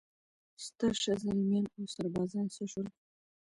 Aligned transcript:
ستا 0.65 0.87
شازلمیان 1.01 1.65
اوسربازان 1.79 2.45
څه 2.55 2.63
شول؟ 2.71 2.87